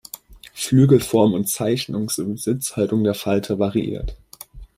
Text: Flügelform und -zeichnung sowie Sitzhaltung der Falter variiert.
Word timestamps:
Flügelform 0.55 1.33
und 1.35 1.45
-zeichnung 1.47 2.09
sowie 2.09 2.35
Sitzhaltung 2.35 3.03
der 3.03 3.13
Falter 3.13 3.59
variiert. 3.59 4.17